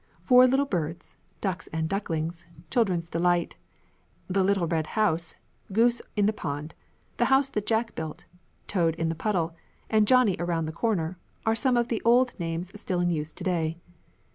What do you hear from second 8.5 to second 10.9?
"Toad in the Puddle," and "Johnny Around the